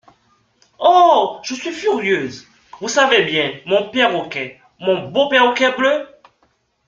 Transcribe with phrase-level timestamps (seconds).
[0.79, 1.37] Oh!
[1.43, 2.47] je suis furieuse!…
[2.79, 4.59] vous savez bien, mon perroquet…
[4.79, 6.07] mon beau perroquet bleu?…